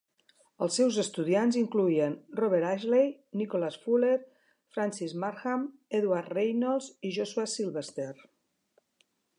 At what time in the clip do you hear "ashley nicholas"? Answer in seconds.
2.69-3.77